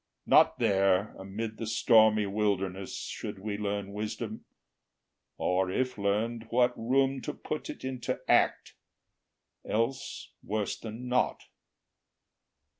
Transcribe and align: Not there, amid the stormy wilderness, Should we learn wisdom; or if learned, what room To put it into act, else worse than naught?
Not 0.25 0.57
there, 0.57 1.13
amid 1.19 1.57
the 1.57 1.67
stormy 1.67 2.25
wilderness, 2.25 2.95
Should 3.05 3.37
we 3.37 3.55
learn 3.55 3.93
wisdom; 3.93 4.45
or 5.37 5.69
if 5.69 5.95
learned, 5.95 6.47
what 6.49 6.73
room 6.75 7.21
To 7.21 7.35
put 7.35 7.69
it 7.69 7.83
into 7.85 8.19
act, 8.27 8.73
else 9.63 10.31
worse 10.41 10.75
than 10.79 11.07
naught? 11.07 11.43